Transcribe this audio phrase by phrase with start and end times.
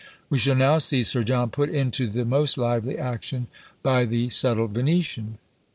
[0.31, 3.45] We shall now see Sir John put into the most lively action
[3.83, 5.37] by the subtle Venetian.